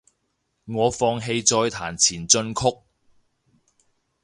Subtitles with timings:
[0.65, 2.61] 我放棄再彈前進曲